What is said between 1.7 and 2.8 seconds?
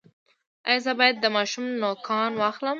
نوکان واخلم؟